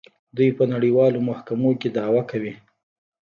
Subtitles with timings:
[0.35, 2.53] دوی په نړیوالو محکمو کې دعوا کوي.